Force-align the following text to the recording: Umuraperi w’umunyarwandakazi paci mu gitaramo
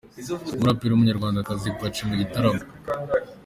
Umuraperi 0.55 0.91
w’umunyarwandakazi 0.91 1.67
paci 1.79 2.01
mu 2.07 2.13
gitaramo 2.21 2.61